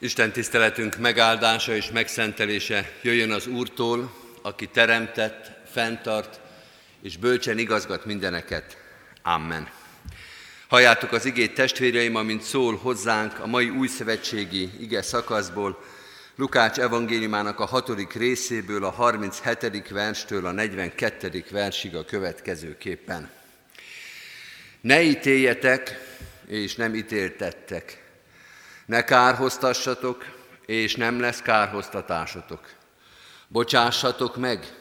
[0.00, 6.40] Isten tiszteletünk megáldása és megszentelése jöjjön az Úrtól, aki teremtett, fenntart
[7.02, 8.76] és bölcsen igazgat mindeneket.
[9.22, 9.68] Amen.
[10.68, 15.84] Halljátok az igét testvéreim, amint szól hozzánk a mai új szövetségi ige szakaszból,
[16.36, 19.88] Lukács evangéliumának a hatodik részéből, a 37.
[19.88, 21.44] verstől a 42.
[21.50, 23.30] versig a következőképpen.
[24.80, 25.98] Ne ítéljetek,
[26.46, 28.07] és nem ítéltettek.
[28.88, 30.24] Ne kárhoztassatok,
[30.66, 32.70] és nem lesz kárhoztatásotok.
[33.48, 34.76] Bocsássatok meg,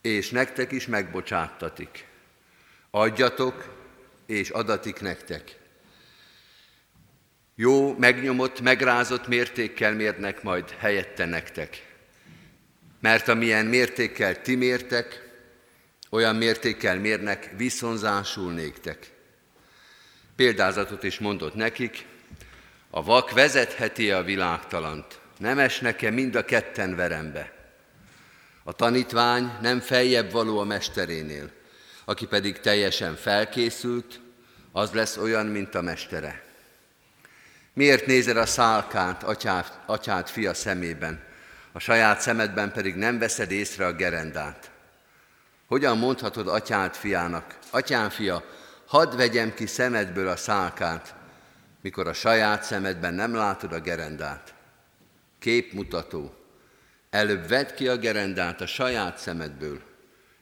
[0.00, 2.06] és nektek is megbocsáttatik.
[2.90, 3.74] Adjatok,
[4.26, 5.58] és adatik nektek.
[7.54, 11.96] Jó, megnyomott, megrázott mértékkel mérnek majd helyette nektek.
[13.00, 15.28] Mert amilyen mértékkel ti mértek,
[16.10, 19.10] olyan mértékkel mérnek viszonzásul néktek.
[20.36, 22.06] Példázatot is mondott nekik,
[22.90, 27.52] a vak vezetheti a világtalant, nem esnek-e mind a ketten verembe.
[28.64, 31.50] A tanítvány nem feljebb való a mesterénél,
[32.04, 34.20] aki pedig teljesen felkészült,
[34.72, 36.44] az lesz olyan, mint a mestere.
[37.72, 41.24] Miért nézed a szálkánt atyát, atyát fia szemében,
[41.72, 44.70] a saját szemedben pedig nem veszed észre a gerendát?
[45.66, 48.44] Hogyan mondhatod atyát fiának, atyám fia,
[48.86, 51.14] hadd vegyem ki szemedből a szálkát,
[51.86, 54.54] mikor a saját szemedben nem látod a gerendát?
[55.38, 56.34] Képmutató.
[57.10, 59.80] Előbb vedd ki a gerendát a saját szemedből,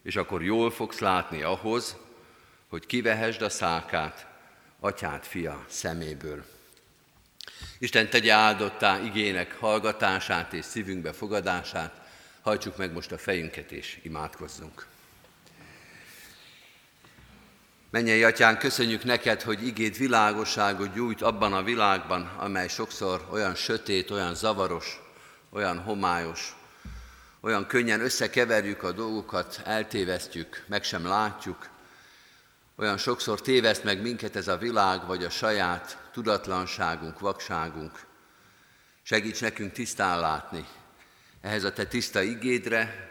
[0.03, 1.97] és akkor jól fogsz látni ahhoz,
[2.69, 4.27] hogy kivehesd a szálkát
[4.81, 6.45] atyát fia szeméből.
[7.79, 12.01] Isten tegye áldottá igének hallgatását és szívünkbe fogadását,
[12.41, 14.87] hajtsuk meg most a fejünket és imádkozzunk.
[17.95, 24.11] Mennyei atyán, köszönjük neked, hogy igéd világosságot gyújt abban a világban, amely sokszor olyan sötét,
[24.11, 25.01] olyan zavaros,
[25.51, 26.57] olyan homályos,
[27.41, 31.69] olyan könnyen összekeverjük a dolgokat, eltévesztjük, meg sem látjuk.
[32.77, 38.07] Olyan sokszor téveszt meg minket ez a világ, vagy a saját tudatlanságunk, vakságunk.
[39.03, 40.67] Segíts nekünk tisztán látni.
[41.41, 43.11] Ehhez a te tiszta igédre,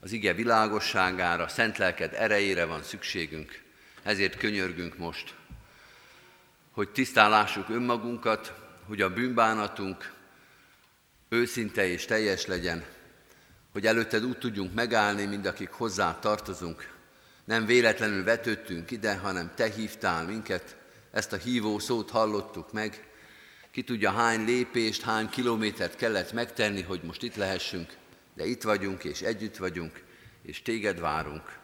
[0.00, 3.68] az ige világosságára, szent lelked erejére van szükségünk.
[4.02, 5.34] Ezért könyörgünk most,
[6.70, 8.54] hogy tisztán lássuk önmagunkat,
[8.86, 10.12] hogy a bűnbánatunk
[11.28, 12.84] őszinte és teljes legyen,
[13.72, 16.94] hogy előtted úgy tudjunk megállni, mind akik hozzá tartozunk.
[17.44, 20.76] Nem véletlenül vetődtünk ide, hanem te hívtál minket,
[21.10, 23.08] ezt a hívó szót hallottuk meg.
[23.70, 27.92] Ki tudja, hány lépést, hány kilométert kellett megtenni, hogy most itt lehessünk,
[28.34, 30.02] de itt vagyunk, és együtt vagyunk,
[30.42, 31.59] és téged várunk.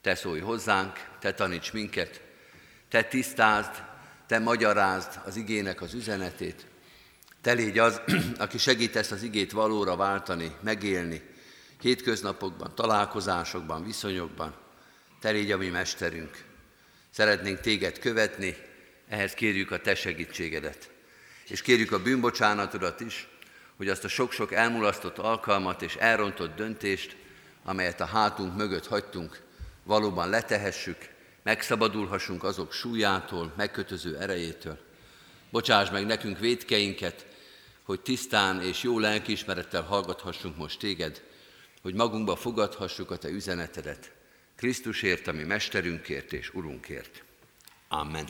[0.00, 2.20] Te szólj hozzánk, te taníts minket,
[2.88, 3.70] te tisztázd,
[4.26, 6.66] te magyarázd az igének az üzenetét.
[7.40, 8.00] Te légy az,
[8.38, 11.22] aki segítesz az igét valóra váltani, megélni,
[11.80, 14.54] hétköznapokban, találkozásokban, viszonyokban.
[15.20, 16.44] Te légy a mi mesterünk.
[17.10, 18.56] Szeretnénk téged követni,
[19.08, 20.90] ehhez kérjük a te segítségedet.
[21.48, 23.28] És kérjük a bűnbocsánatodat is,
[23.76, 27.16] hogy azt a sok-sok elmulasztott alkalmat és elrontott döntést,
[27.64, 29.40] amelyet a hátunk mögött hagytunk,
[29.88, 31.08] valóban letehessük,
[31.42, 34.78] megszabadulhassunk azok súlyától, megkötöző erejétől.
[35.50, 37.26] Bocsáss meg nekünk védkeinket,
[37.82, 41.22] hogy tisztán és jó lelkiismerettel hallgathassunk most téged,
[41.82, 44.10] hogy magunkba fogadhassuk a te üzenetedet.
[44.56, 47.22] Krisztusért, ami mesterünkért és urunkért.
[47.88, 48.28] Amen.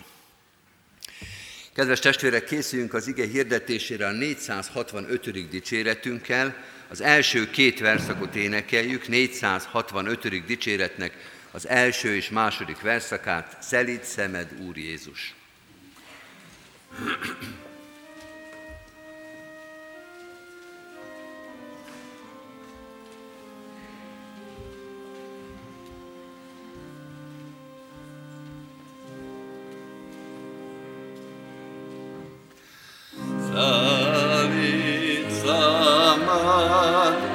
[1.73, 5.49] Kedves testvérek, készüljünk az ige hirdetésére a 465.
[5.49, 6.57] dicséretünkkel.
[6.89, 10.45] Az első két verszakot énekeljük, 465.
[10.47, 15.35] dicséretnek az első és második verszakát, Szelíd szemed, Úr Jézus.
[33.53, 34.51] Salut,
[35.44, 37.28] salut.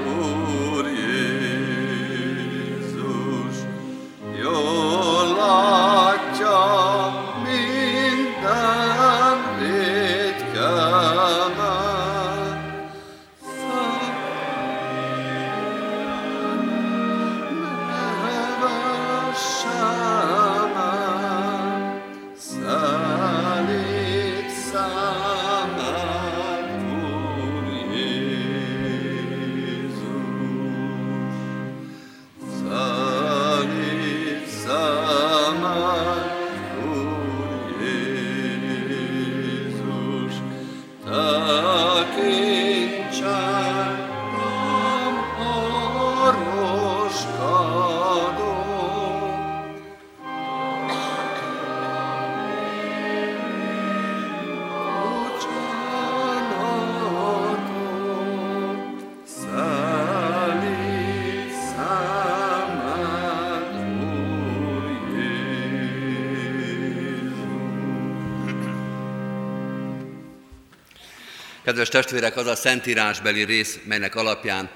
[71.73, 74.69] Kedves testvérek, az a szentírásbeli rész, melynek alapján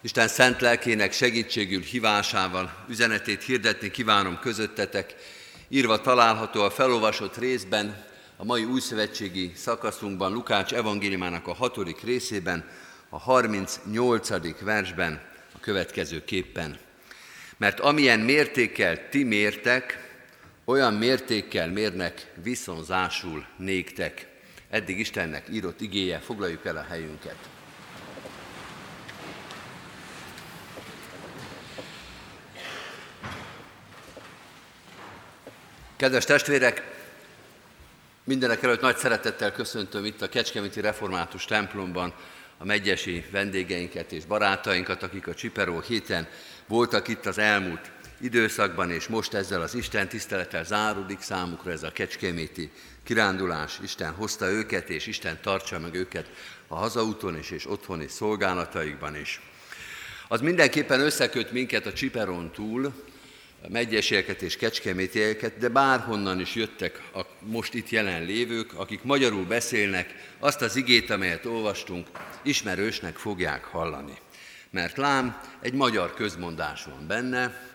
[0.00, 5.14] Isten szent lelkének segítségül hívásával üzenetét hirdetni kívánom közöttetek,
[5.68, 8.04] írva található a felolvasott részben,
[8.36, 12.68] a mai újszövetségi szakaszunkban, Lukács evangéliumának a hatodik részében,
[13.08, 14.60] a 38.
[14.60, 15.22] versben
[15.54, 16.78] a következő képpen.
[17.56, 20.10] Mert amilyen mértékkel ti mértek,
[20.64, 24.29] olyan mértékkel mérnek viszonzásul néktek.
[24.70, 27.36] Eddig Istennek írott igéje, foglaljuk el a helyünket.
[35.96, 36.82] Kedves testvérek,
[38.24, 42.14] mindenek előtt nagy szeretettel köszöntöm itt a Kecskeméti Református templomban
[42.58, 46.28] a megyesi vendégeinket és barátainkat, akik a Csiperó héten
[46.66, 47.90] voltak itt az elmúlt
[48.20, 52.70] időszakban, és most ezzel az Isten tisztelettel záródik számukra ez a kecskeméti
[53.02, 53.78] kirándulás.
[53.82, 56.30] Isten hozta őket, és Isten tartsa meg őket
[56.66, 59.40] a hazaúton is, és otthoni szolgálataikban is.
[60.28, 62.92] Az mindenképpen összeköt minket a Csiperon túl,
[63.68, 70.34] megyesieket és kecskemétieket, de bárhonnan is jöttek a most itt jelen lévők, akik magyarul beszélnek,
[70.38, 72.06] azt az igét, amelyet olvastunk,
[72.42, 74.14] ismerősnek fogják hallani.
[74.70, 77.68] Mert lám, egy magyar közmondás van benne,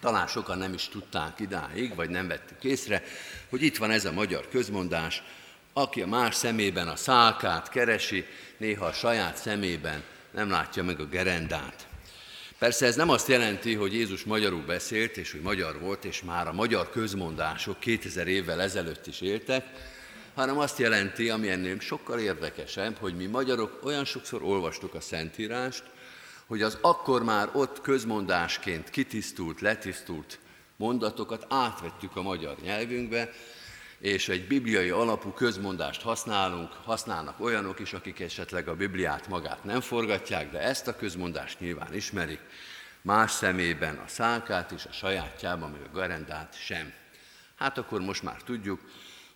[0.00, 3.02] talán sokan nem is tudták idáig, vagy nem vettük észre,
[3.48, 5.22] hogy itt van ez a magyar közmondás,
[5.72, 8.24] aki a más szemében a szálkát keresi,
[8.56, 11.86] néha a saját szemében nem látja meg a gerendát.
[12.58, 16.46] Persze ez nem azt jelenti, hogy Jézus magyarul beszélt, és hogy magyar volt, és már
[16.46, 19.64] a magyar közmondások 2000 évvel ezelőtt is éltek,
[20.34, 25.82] hanem azt jelenti, ami ennél sokkal érdekesebb, hogy mi magyarok olyan sokszor olvastuk a Szentírást,
[26.48, 30.38] hogy az akkor már ott közmondásként kitisztult, letisztult
[30.76, 33.30] mondatokat átvettük a magyar nyelvünkbe,
[33.98, 39.80] és egy bibliai alapú közmondást használunk, használnak olyanok is, akik esetleg a Bibliát magát nem
[39.80, 42.40] forgatják, de ezt a közmondást nyilván ismerik,
[43.02, 46.92] más szemében a szálkát és a sajátjában, meg a garendát sem.
[47.56, 48.80] Hát akkor most már tudjuk,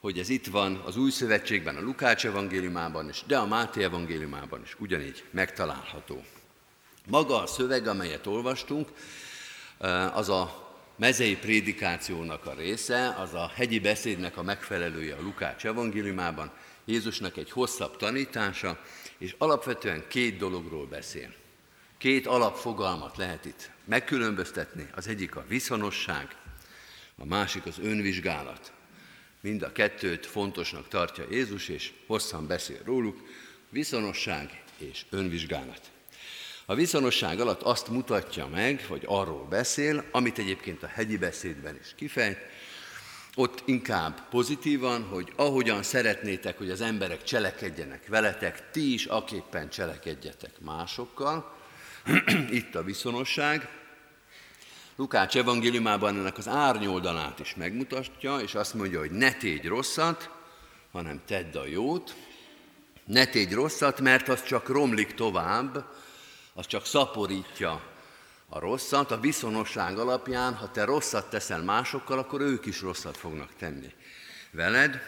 [0.00, 4.62] hogy ez itt van az Új Szövetségben, a Lukács evangéliumában is, de a Máté evangéliumában
[4.62, 6.24] is ugyanígy megtalálható.
[7.08, 8.88] Maga a szöveg, amelyet olvastunk,
[10.12, 16.52] az a mezei prédikációnak a része, az a hegyi beszédnek a megfelelője a Lukács evangéliumában,
[16.84, 18.80] Jézusnak egy hosszabb tanítása,
[19.18, 21.34] és alapvetően két dologról beszél.
[21.98, 26.36] Két alapfogalmat lehet itt megkülönböztetni, az egyik a viszonosság,
[27.16, 28.72] a másik az önvizsgálat.
[29.40, 33.20] Mind a kettőt fontosnak tartja Jézus, és hosszan beszél róluk,
[33.68, 35.91] viszonosság és önvizsgálat.
[36.72, 41.94] A viszonosság alatt azt mutatja meg, vagy arról beszél, amit egyébként a hegyi beszédben is
[41.96, 42.38] kifejt,
[43.34, 50.50] ott inkább pozitívan, hogy ahogyan szeretnétek, hogy az emberek cselekedjenek veletek, ti is aképpen cselekedjetek
[50.60, 51.56] másokkal.
[52.50, 53.68] Itt a viszonosság.
[54.96, 60.30] Lukács evangéliumában ennek az árnyoldalát is megmutatja, és azt mondja, hogy ne tégy rosszat,
[60.92, 62.14] hanem tedd a jót.
[63.04, 65.84] Ne tégy rosszat, mert az csak romlik tovább,
[66.54, 67.82] az csak szaporítja
[68.48, 69.10] a rosszat.
[69.10, 73.92] A viszonosság alapján, ha te rosszat teszel másokkal, akkor ők is rosszat fognak tenni
[74.50, 75.00] veled.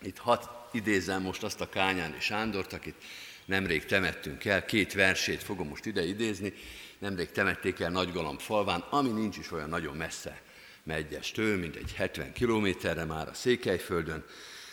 [0.00, 3.02] Itt hat idézem most azt a Kányáni Sándort, akit
[3.44, 6.52] nemrég temettünk el, két versét fogom most ide idézni,
[6.98, 10.42] nemrég temették el Nagygalamb falván, ami nincs is olyan nagyon messze
[10.82, 14.24] Megyestől, mint egy 70 kilométerre már a Székelyföldön.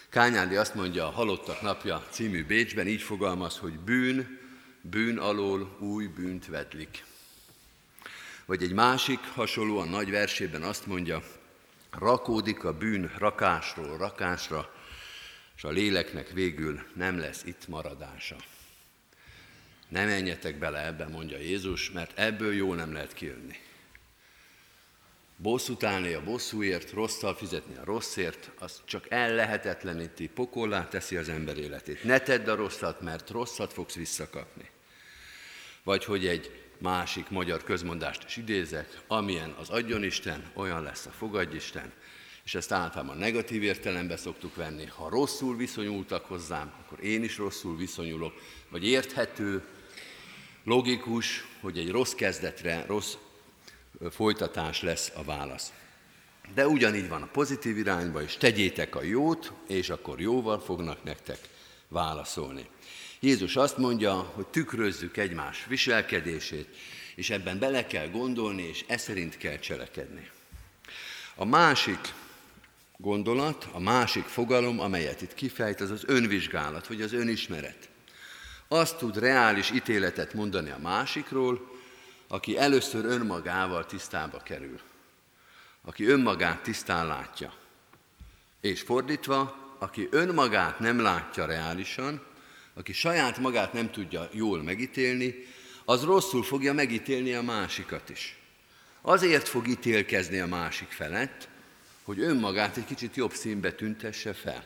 [0.10, 4.40] Kányádi azt mondja a Halottak napja című Bécsben, így fogalmaz, hogy bűn,
[4.89, 7.04] bűn alól új bűnt vedlik.
[8.46, 11.24] Vagy egy másik hasonlóan nagy versében azt mondja,
[11.92, 14.74] rakódik a bűn rakásról rakásra,
[15.56, 18.36] és a léleknek végül nem lesz itt maradása.
[19.88, 23.56] Ne menjetek bele ebbe, mondja Jézus, mert ebből jó nem lehet kijönni.
[25.38, 31.58] Bosszút állni a bosszúért, rosszal fizetni a rosszért, az csak ellehetetleníti, pokollá teszi az ember
[31.58, 32.04] életét.
[32.04, 34.70] Ne tedd a rosszat, mert rosszat fogsz visszakapni.
[35.86, 41.10] Vagy hogy egy másik magyar közmondást is idézek, amilyen az adjon Isten, olyan lesz a
[41.10, 41.92] fogadj Isten,
[42.44, 44.86] és ezt általában negatív értelembe szoktuk venni.
[44.86, 48.34] Ha rosszul viszonyultak hozzám, akkor én is rosszul viszonyulok,
[48.70, 49.63] vagy érthető,
[50.63, 53.13] logikus, hogy egy rossz kezdetre rossz
[54.12, 55.74] folytatás lesz a válasz.
[56.54, 61.39] De ugyanígy van a pozitív irányba is, tegyétek a jót, és akkor jóval fognak nektek
[61.88, 62.68] válaszolni.
[63.19, 66.67] Jézus azt mondja, hogy tükrözzük egymás viselkedését,
[67.15, 70.29] és ebben bele kell gondolni, és e szerint kell cselekedni.
[71.36, 72.13] A másik
[72.98, 77.89] gondolat, a másik fogalom, amelyet itt kifejt, az az önvizsgálat, vagy az önismeret.
[78.67, 81.72] azt tud reális ítéletet mondani a másikról,
[82.27, 84.79] aki először önmagával tisztába kerül,
[85.81, 87.53] aki önmagát tisztán látja.
[88.62, 92.22] És fordítva, aki önmagát nem látja reálisan,
[92.75, 95.36] aki saját magát nem tudja jól megítélni,
[95.86, 98.38] az rosszul fogja megítélni a másikat is.
[99.01, 101.48] Azért fog ítélkezni a másik felett,
[102.03, 104.63] hogy önmagát egy kicsit jobb színbe tüntesse fel.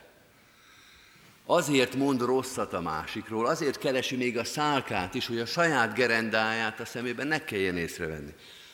[1.46, 6.80] Azért mond rosszat a másikról, azért keresi még a szálkát is, hogy a saját gerendáját
[6.80, 8.34] a szemében ne kelljen észrevenni.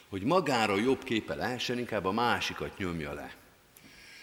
[0.10, 3.36] Hogy magára jobb képe lehessen, inkább a másikat nyomja le.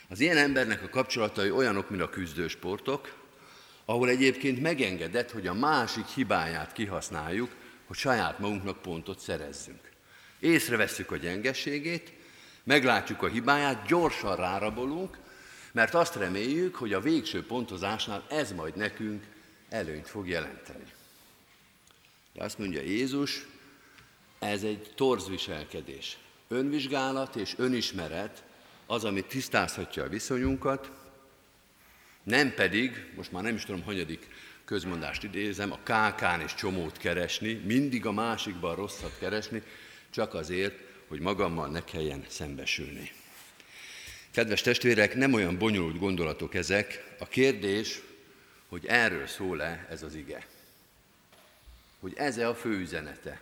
[0.08, 3.21] Az ilyen embernek a kapcsolatai olyanok, mint a küzdősportok,
[3.84, 7.50] ahol egyébként megengedett, hogy a másik hibáját kihasználjuk,
[7.86, 9.90] hogy saját magunknak pontot szerezzünk.
[10.40, 12.12] Észrevesszük a gyengeségét,
[12.64, 15.18] meglátjuk a hibáját, gyorsan rárabolunk,
[15.72, 19.24] mert azt reméljük, hogy a végső pontozásnál ez majd nekünk
[19.68, 20.84] előnyt fog jelenteni.
[22.32, 23.46] De azt mondja Jézus,
[24.38, 26.18] ez egy torz viselkedés.
[26.48, 28.42] Önvizsgálat és önismeret
[28.86, 30.90] az, ami tisztázhatja a viszonyunkat,
[32.22, 34.26] nem pedig, most már nem is tudom, hanyadik
[34.64, 39.62] közmondást idézem, a kákán és csomót keresni, mindig a másikban rosszat keresni,
[40.10, 43.12] csak azért, hogy magammal ne kelljen szembesülni.
[44.30, 47.14] Kedves testvérek, nem olyan bonyolult gondolatok ezek.
[47.18, 48.00] A kérdés,
[48.68, 50.46] hogy erről szól-e ez az ige.
[52.00, 53.40] Hogy ez-e a fő üzenete.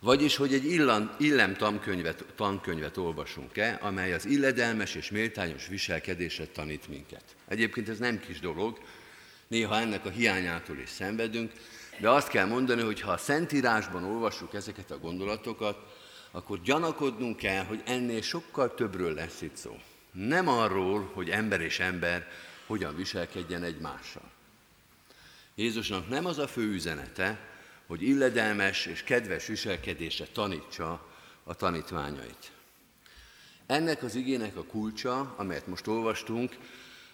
[0.00, 6.88] Vagyis, hogy egy illan, illem tankönyvet, tankönyvet olvasunk-e, amely az illedelmes és méltányos viselkedésre tanít
[6.88, 7.24] minket.
[7.48, 8.78] Egyébként ez nem kis dolog,
[9.48, 11.52] néha ennek a hiányától is szenvedünk,
[12.00, 15.78] de azt kell mondani, hogy ha a Szentírásban olvassuk ezeket a gondolatokat,
[16.30, 19.78] akkor gyanakodnunk kell, hogy ennél sokkal többről lesz itt szó.
[20.12, 22.28] Nem arról, hogy ember és ember
[22.66, 24.30] hogyan viselkedjen egymással.
[25.54, 27.55] Jézusnak nem az a fő üzenete,
[27.86, 31.06] hogy illedelmes és kedves viselkedésre tanítsa
[31.44, 32.50] a tanítványait.
[33.66, 36.56] Ennek az igének a kulcsa, amelyet most olvastunk,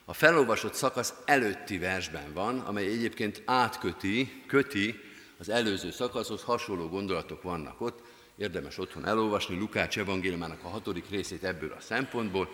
[0.04, 5.00] a felolvasott szakasz előtti versben van, amely egyébként átköti, köti
[5.38, 8.02] az előző szakaszhoz, hasonló gondolatok vannak ott,
[8.36, 12.48] érdemes otthon elolvasni Lukács evangéliumának a hatodik részét ebből a szempontból,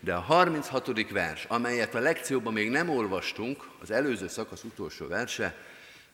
[0.00, 1.10] de a 36.
[1.10, 5.56] vers, amelyet a lekcióban még nem olvastunk, az előző szakasz utolsó verse,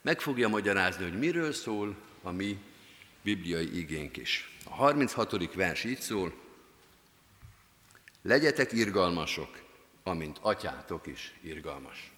[0.07, 2.57] meg fogja magyarázni, hogy miről szól a mi
[3.21, 4.57] bibliai igénk is.
[4.63, 5.53] A 36.
[5.53, 6.33] vers így szól,
[8.21, 9.61] legyetek irgalmasok,
[10.03, 12.11] amint atyátok is irgalmas.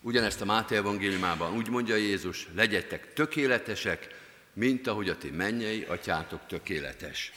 [0.00, 4.08] Ugyanezt a Máté evangéliumában úgy mondja Jézus, legyetek tökéletesek,
[4.52, 7.32] mint ahogy a ti mennyei atyátok tökéletes.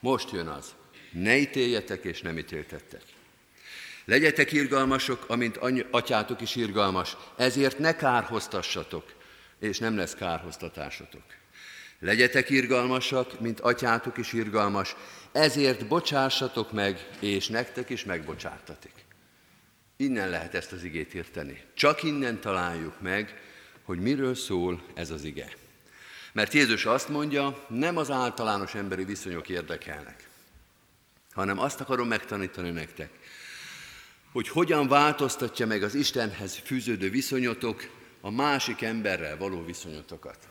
[0.00, 0.74] Most jön az,
[1.12, 3.15] ne ítéljetek és nem ítéltettek.
[4.06, 5.58] Legyetek irgalmasok, amint
[5.90, 9.14] atyátok is irgalmas, ezért ne kárhoztassatok,
[9.58, 11.22] és nem lesz kárhoztatásotok.
[11.98, 14.96] Legyetek irgalmasak, mint atyátok is irgalmas,
[15.32, 18.92] ezért bocsássatok meg, és nektek is megbocsátatik.
[19.96, 21.62] Innen lehet ezt az igét érteni.
[21.74, 23.40] Csak innen találjuk meg,
[23.82, 25.48] hogy miről szól ez az ige.
[26.32, 30.28] Mert Jézus azt mondja, nem az általános emberi viszonyok érdekelnek,
[31.32, 33.10] hanem azt akarom megtanítani nektek,
[34.36, 37.90] hogy hogyan változtatja meg az Istenhez fűződő viszonyotok
[38.20, 40.48] a másik emberrel való viszonyotokat.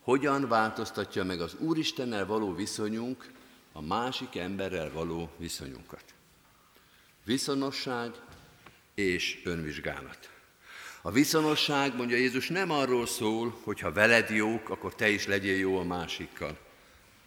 [0.00, 3.30] Hogyan változtatja meg az Úristennel való viszonyunk
[3.72, 6.04] a másik emberrel való viszonyunkat.
[7.24, 8.10] Viszonosság
[8.94, 10.30] és önvizsgálat.
[11.00, 15.56] A viszonosság, mondja Jézus, nem arról szól, hogy ha veled jók, akkor te is legyél
[15.56, 16.58] jó a másikkal.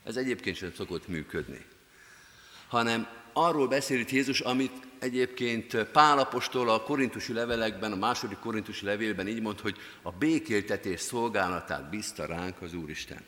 [0.04, 1.66] Ez egyébként sem szokott működni.
[2.68, 9.28] Hanem arról beszél itt Jézus, amit egyébként Pálapostól a korintusi levelekben, a második korintusi levélben
[9.28, 13.24] így mond, hogy a békéltetés szolgálatát bízta ránk az Úristen.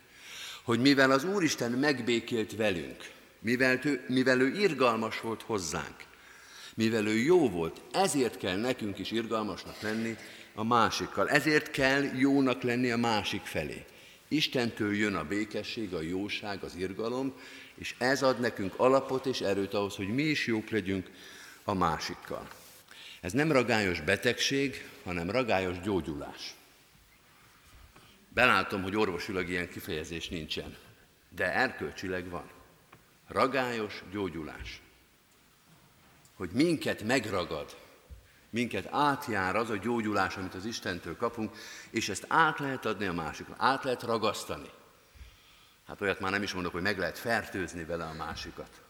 [0.63, 5.95] Hogy mivel az Úristen megbékélt velünk, mivel ő, mivel ő irgalmas volt hozzánk,
[6.75, 10.15] mivel ő jó volt, ezért kell nekünk is irgalmasnak lenni
[10.55, 11.29] a másikkal.
[11.29, 13.85] Ezért kell jónak lenni a másik felé.
[14.27, 17.33] Istentől jön a békesség, a jóság, az irgalom,
[17.77, 21.09] és ez ad nekünk alapot és erőt ahhoz, hogy mi is jók legyünk
[21.63, 22.47] a másikkal.
[23.21, 26.55] Ez nem ragályos betegség, hanem ragályos gyógyulás.
[28.29, 30.77] Belátom, hogy orvosilag ilyen kifejezés nincsen,
[31.29, 32.49] de erkölcsileg van.
[33.27, 34.81] Ragályos gyógyulás.
[36.35, 37.77] Hogy minket megragad,
[38.49, 41.55] minket átjár az a gyógyulás, amit az Istentől kapunk,
[41.89, 44.69] és ezt át lehet adni a másiknak, át lehet ragasztani.
[45.87, 48.81] Hát olyat már nem is mondok, hogy meg lehet fertőzni vele a másikat.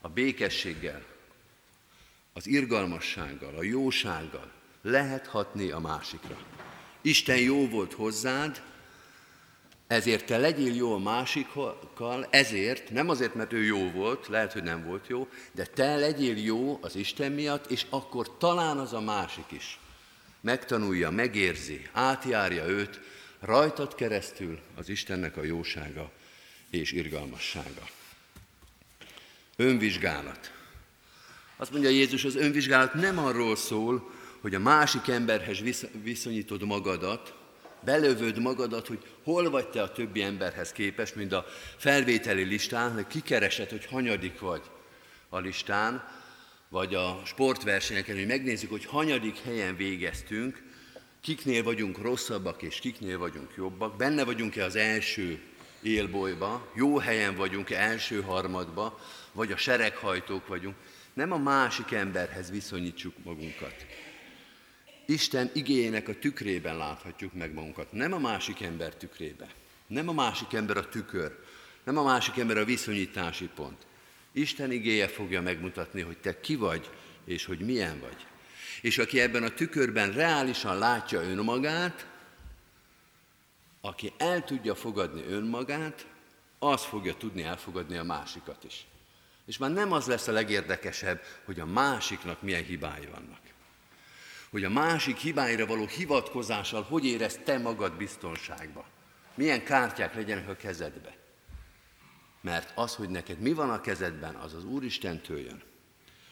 [0.00, 1.02] A békességgel,
[2.32, 4.54] az irgalmassággal, a jósággal,
[4.86, 6.36] Lehet hatni a másikra.
[7.00, 8.62] Isten jó volt hozzád,
[9.86, 14.62] ezért te legyél jó a másikkal, ezért, nem azért, mert ő jó volt, lehet, hogy
[14.62, 19.00] nem volt jó, de te legyél jó az Isten miatt, és akkor talán az a
[19.00, 19.78] másik is
[20.40, 23.00] megtanulja, megérzi, átjárja őt,
[23.40, 26.10] rajtad keresztül az Istennek a jósága
[26.70, 27.88] és irgalmassága.
[29.56, 30.52] Önvizsgálat.
[31.56, 35.58] Azt mondja Jézus, az önvizsgálat nem arról szól, hogy a másik emberhez
[36.02, 37.34] viszonyítod magadat,
[37.84, 41.46] belövöd magadat, hogy hol vagy te a többi emberhez képest, mint a
[41.76, 44.62] felvételi listán, hogy kikeresed, hogy hanyadik vagy
[45.28, 46.08] a listán,
[46.68, 50.62] vagy a sportversenyeken, hogy megnézzük, hogy hanyadik helyen végeztünk,
[51.20, 55.40] kiknél vagyunk rosszabbak és kiknél vagyunk jobbak, benne vagyunk-e az első
[55.86, 59.00] élbolyba, jó helyen vagyunk-e első harmadba,
[59.32, 60.76] vagy a sereghajtók vagyunk.
[61.12, 63.86] Nem a másik emberhez viszonyítsuk magunkat.
[65.06, 69.46] Isten igényének a tükrében láthatjuk meg magunkat, nem a másik ember tükrébe.
[69.86, 71.38] Nem a másik ember a tükör,
[71.84, 73.86] nem a másik ember a viszonyítási pont.
[74.32, 76.90] Isten igéje fogja megmutatni, hogy te ki vagy,
[77.24, 78.26] és hogy milyen vagy.
[78.80, 82.06] És aki ebben a tükörben reálisan látja önmagát,
[83.86, 86.06] aki el tudja fogadni önmagát,
[86.58, 88.86] az fogja tudni elfogadni a másikat is.
[89.46, 93.40] És már nem az lesz a legérdekesebb, hogy a másiknak milyen hibái vannak.
[94.50, 98.84] Hogy a másik hibáira való hivatkozással hogy érez te magad biztonságba.
[99.34, 101.16] Milyen kártyák legyenek a kezedbe.
[102.40, 105.62] Mert az, hogy neked mi van a kezedben, az az Úristentől jön.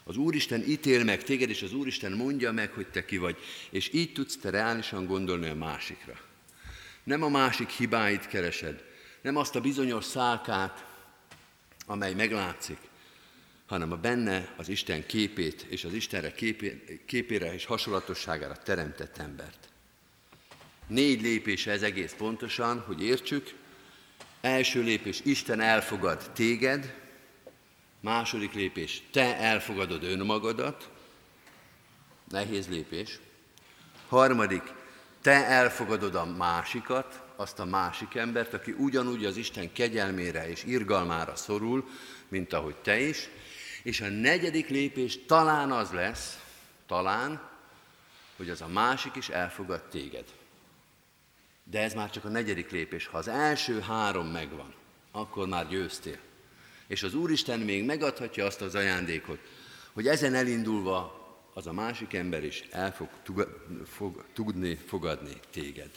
[0.04, 3.36] Az Úristen ítél meg téged, és az Úristen mondja meg, hogy te ki vagy,
[3.70, 6.32] és így tudsz te reálisan gondolni a másikra.
[7.04, 8.84] Nem a másik hibáit keresed,
[9.22, 10.84] nem azt a bizonyos szálkát,
[11.86, 12.78] amely meglátszik,
[13.66, 19.68] hanem a benne az Isten képét és az Istenre képé, képére és hasonlatosságára teremtett embert.
[20.86, 23.54] Négy lépése ez egész pontosan, hogy értsük,
[24.44, 26.94] Első lépés, Isten elfogad téged.
[28.00, 30.90] Második lépés, te elfogadod önmagadat.
[32.28, 33.18] Nehéz lépés.
[34.08, 34.62] Harmadik,
[35.24, 41.36] te elfogadod a másikat, azt a másik embert, aki ugyanúgy az Isten kegyelmére és irgalmára
[41.36, 41.88] szorul,
[42.28, 43.28] mint ahogy te is.
[43.82, 46.38] És a negyedik lépés talán az lesz,
[46.86, 47.40] talán,
[48.36, 50.24] hogy az a másik is elfogad téged.
[51.64, 53.06] De ez már csak a negyedik lépés.
[53.06, 54.74] Ha az első három megvan,
[55.10, 56.18] akkor már győztél.
[56.86, 59.38] És az Úristen még megadhatja azt az ajándékot,
[59.92, 61.23] hogy ezen elindulva
[61.54, 63.08] az a másik ember is el fog,
[63.86, 65.90] fog tudni fogadni téged.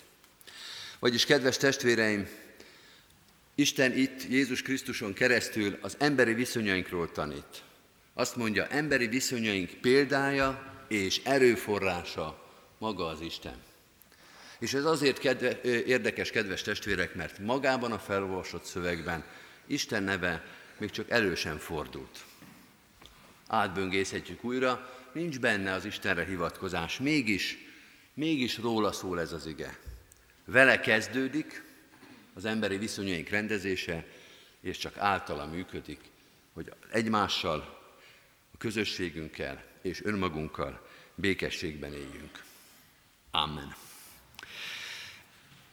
[0.99, 2.27] Vagyis, kedves testvéreim,
[3.55, 7.63] Isten itt Jézus Krisztuson keresztül az emberi viszonyainkról tanít.
[8.13, 12.45] Azt mondja, emberi viszonyaink példája és erőforrása
[12.77, 13.55] maga az Isten.
[14.59, 19.23] És ez azért kedve, érdekes, kedves testvérek, mert magában a felolvasott szövegben
[19.67, 20.45] Isten neve
[20.77, 22.25] még csak erősen fordult.
[23.47, 27.57] Átböngészhetjük újra, nincs benne az Istenre hivatkozás, mégis,
[28.13, 29.77] mégis róla szól ez az ige.
[30.45, 31.63] Vele kezdődik
[32.33, 34.05] az emberi viszonyaink rendezése,
[34.61, 35.99] és csak általa működik,
[36.53, 37.75] hogy egymással,
[38.53, 42.43] a közösségünkkel és önmagunkkal békességben éljünk.
[43.31, 43.75] Amen.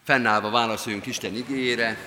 [0.03, 1.99] Fennállva válaszoljunk Isten igényére.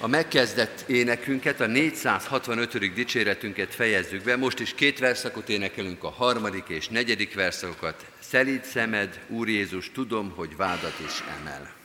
[0.00, 2.94] A megkezdett énekünket, a 465.
[2.94, 4.36] dicséretünket fejezzük be.
[4.36, 8.04] Most is két verszakot énekelünk, a harmadik és negyedik verszakokat.
[8.18, 11.77] Szelíd szemed, Úr Jézus, tudom, hogy vádat is emel.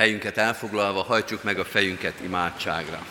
[0.00, 3.06] Helyünket elfoglalva hajtsuk meg a fejünket imádságra.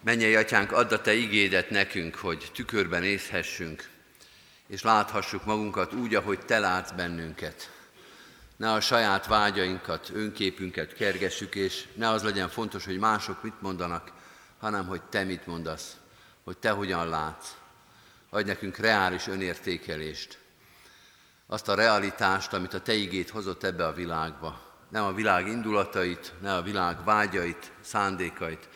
[0.00, 3.88] Mennyei atyánk, add a te igédet nekünk, hogy tükörben nézhessünk,
[4.66, 7.70] és láthassuk magunkat úgy, ahogy te látsz bennünket.
[8.56, 14.12] Ne a saját vágyainkat, önképünket kergessük, és ne az legyen fontos, hogy mások mit mondanak,
[14.58, 15.96] hanem hogy te mit mondasz,
[16.44, 17.63] hogy te hogyan látsz.
[18.34, 20.38] Adj nekünk reális önértékelést,
[21.46, 24.78] azt a realitást, amit a Te igét hozott ebbe a világba.
[24.88, 28.68] Nem a világ indulatait, ne a világ vágyait, szándékait,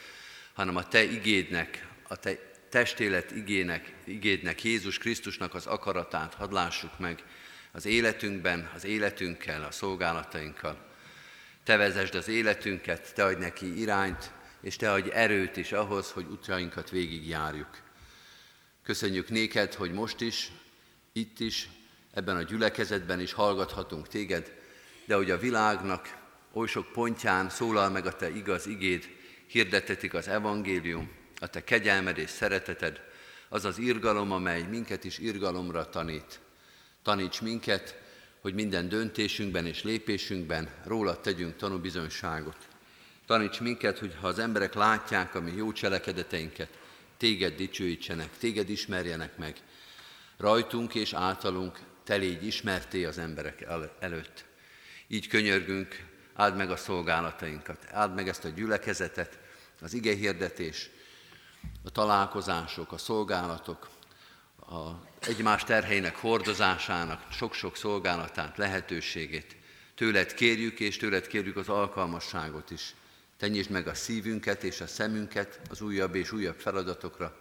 [0.55, 2.38] hanem a Te igédnek, a Te
[2.71, 7.25] testélet igének, igédnek, Jézus Krisztusnak az akaratát hadd lássuk meg
[7.73, 10.87] az életünkben, az életünkkel, a szolgálatainkkal.
[11.64, 16.27] Te vezesd az életünket, Te adj neki irányt, és Te adj erőt is ahhoz, hogy
[16.31, 17.87] útjainkat végigjárjuk.
[18.88, 20.51] Köszönjük néked, hogy most is,
[21.12, 21.68] itt is,
[22.14, 24.53] ebben a gyülekezetben is hallgathatunk téged,
[25.05, 26.16] de hogy a világnak
[26.53, 29.09] oly sok pontján szólal meg a te igaz igéd,
[29.46, 33.01] hirdetetik az evangélium, a te kegyelmed és szereteted,
[33.48, 36.40] az az irgalom, amely minket is irgalomra tanít.
[37.03, 38.01] Taníts minket,
[38.40, 42.68] hogy minden döntésünkben és lépésünkben róla tegyünk tanúbizonyságot.
[43.27, 46.87] Taníts minket, hogy ha az emberek látják a mi jó cselekedeteinket,
[47.18, 49.57] téged dicsőítsenek, téged ismerjenek meg.
[50.37, 53.66] Rajtunk és általunk te légy ismerté az emberek
[54.00, 54.44] előtt.
[55.07, 59.38] Így könyörgünk, áld meg a szolgálatainkat, áld meg ezt a gyülekezetet,
[59.81, 60.90] az ige hirdetés,
[61.85, 63.88] a találkozások, a szolgálatok,
[64.61, 69.57] a egymás terheinek hordozásának, sok-sok szolgálatát, lehetőségét.
[69.94, 72.94] Tőled kérjük, és tőled kérjük az alkalmasságot is.
[73.38, 77.37] Tenyítsd meg a szívünket és a szemünket az újabb és újabb feladatokra,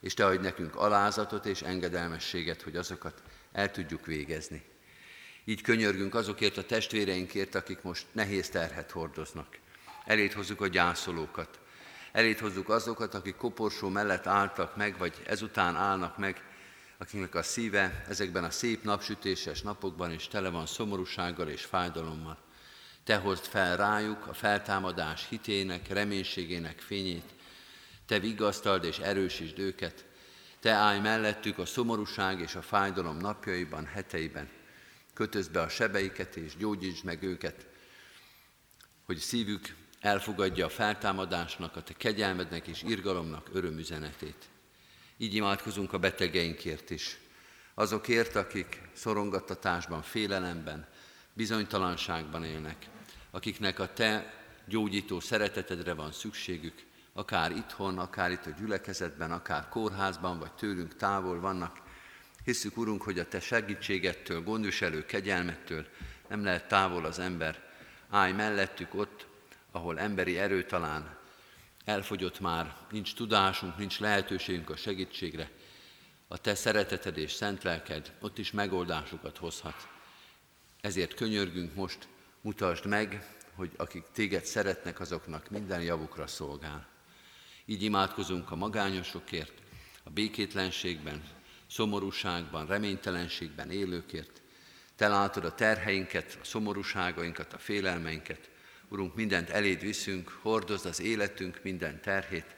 [0.00, 4.62] és Te adj nekünk alázatot és engedelmességet, hogy azokat el tudjuk végezni.
[5.44, 9.58] Így könyörgünk azokért a testvéreinkért, akik most nehéz terhet hordoznak.
[10.04, 11.60] Elét hozzuk a gyászolókat.
[12.12, 16.42] Elét hozzuk azokat, akik koporsó mellett álltak meg, vagy ezután állnak meg,
[16.98, 22.38] akiknek a szíve ezekben a szép napsütéses napokban is tele van szomorúsággal és fájdalommal.
[23.04, 27.34] Te hozd fel rájuk a feltámadás hitének, reménységének fényét,
[28.06, 30.04] Te vigasztald és erősítsd őket,
[30.60, 34.48] Te állj mellettük a szomorúság és a fájdalom napjaiban, heteiben,
[35.14, 37.66] kötözd be a sebeiket és gyógyítsd meg őket,
[39.04, 44.48] hogy szívük elfogadja a feltámadásnak, a Te kegyelmednek és irgalomnak örömüzenetét.
[45.16, 47.18] Így imádkozunk a betegeinkért is,
[47.74, 50.88] azokért, akik szorongattatásban, félelemben,
[51.32, 52.88] bizonytalanságban élnek,
[53.30, 54.34] akiknek a Te
[54.66, 61.40] gyógyító szeretetedre van szükségük, akár itthon, akár itt a gyülekezetben, akár kórházban, vagy tőlünk távol
[61.40, 61.80] vannak.
[62.44, 65.86] Hiszük, Urunk, hogy a Te segítségettől, gondviselő kegyelmettől
[66.28, 67.70] nem lehet távol az ember.
[68.10, 69.26] Állj mellettük ott,
[69.70, 71.16] ahol emberi erő talán
[71.84, 75.50] elfogyott már, nincs tudásunk, nincs lehetőségünk a segítségre.
[76.28, 79.91] A Te szereteted és szent lelked ott is megoldásokat hozhat.
[80.82, 82.08] Ezért könyörgünk most,
[82.40, 86.88] mutasd meg, hogy akik téged szeretnek, azoknak minden javukra szolgál.
[87.64, 89.52] Így imádkozunk a magányosokért,
[90.02, 91.22] a békétlenségben,
[91.70, 94.42] szomorúságban, reménytelenségben élőkért.
[94.96, 98.50] Te látod a terheinket, a szomorúságainkat, a félelmeinket.
[98.88, 102.56] Urunk, mindent eléd viszünk, hordozd az életünk minden terhét.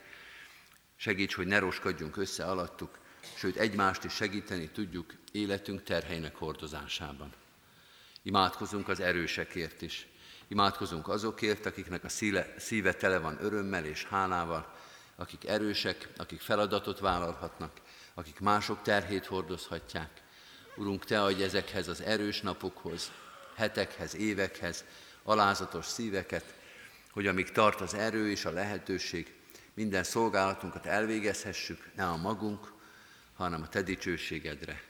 [0.96, 2.98] Segíts, hogy ne roskadjunk össze alattuk,
[3.36, 7.42] sőt egymást is segíteni tudjuk életünk terheinek hordozásában.
[8.26, 10.06] Imádkozunk az erősekért is.
[10.48, 14.74] Imádkozunk azokért, akiknek a szíle, szíve tele van örömmel és hálával,
[15.16, 17.80] akik erősek, akik feladatot vállalhatnak,
[18.14, 20.22] akik mások terhét hordozhatják.
[20.76, 23.12] Urunk, Te adj ezekhez az erős napokhoz,
[23.54, 24.84] hetekhez, évekhez,
[25.22, 26.54] alázatos szíveket,
[27.10, 29.34] hogy amíg tart az erő és a lehetőség,
[29.74, 32.72] minden szolgálatunkat elvégezhessük, ne a magunk,
[33.34, 34.82] hanem a Te dicsőségedre.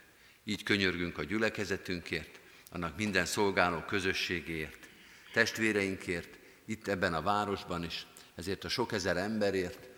[0.44, 2.42] Így könyörgünk a gyülekezetünkért,
[2.74, 4.88] annak minden szolgáló közösségéért,
[5.32, 9.88] testvéreinkért, itt ebben a városban is, ezért a sok ezer emberért,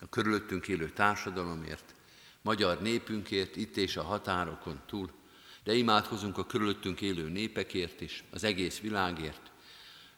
[0.00, 1.94] a körülöttünk élő társadalomért,
[2.42, 5.10] magyar népünkért, itt és a határokon túl,
[5.64, 9.50] de imádkozunk a körülöttünk élő népekért is, az egész világért,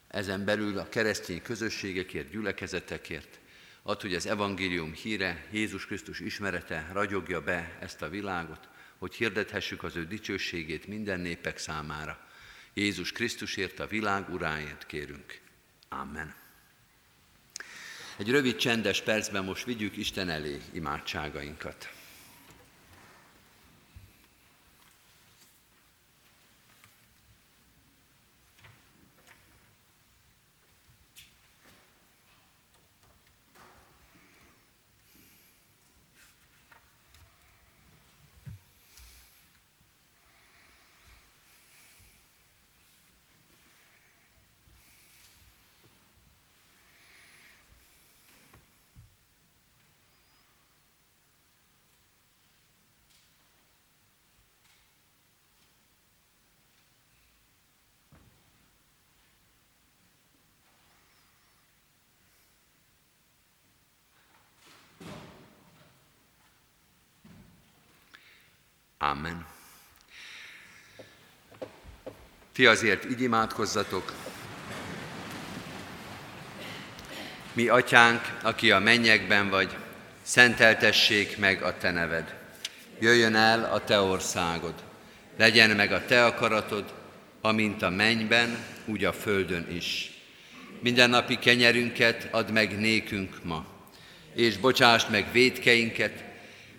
[0.09, 3.39] ezen belül a keresztény közösségekért, gyülekezetekért,
[3.83, 8.69] ad, hogy az evangélium híre, Jézus Krisztus ismerete ragyogja be ezt a világot,
[9.01, 12.29] hogy hirdethessük az ő dicsőségét minden népek számára.
[12.75, 15.41] Jézus Krisztusért, a világ uráért kérünk.
[15.89, 16.35] Amen.
[18.17, 22.00] Egy rövid csendes percben most vigyük Isten elé imádságainkat.
[69.03, 69.47] Amen.
[72.53, 74.15] Ti azért így imádkozzatok.
[77.53, 79.77] Mi, atyánk, aki a mennyekben vagy,
[80.23, 82.37] szenteltessék meg a te neved.
[82.99, 84.75] Jöjjön el a te országod.
[85.37, 86.95] Legyen meg a te akaratod,
[87.41, 90.11] amint a mennyben, úgy a földön is.
[90.81, 93.67] Minden napi kenyerünket add meg nékünk ma,
[94.35, 96.30] és bocsásd meg védkeinket,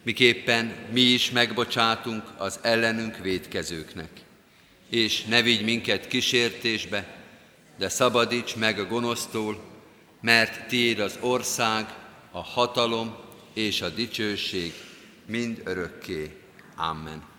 [0.04, 4.10] miképpen mi is megbocsátunk az ellenünk védkezőknek.
[4.90, 7.20] És ne vigy minket kísértésbe,
[7.78, 9.60] de szabadíts meg a gonosztól,
[10.22, 11.86] mert tiéd az ország,
[12.32, 13.16] a hatalom
[13.54, 14.74] és a dicsőség
[15.26, 16.38] mind örökké.
[16.76, 17.31] Amen.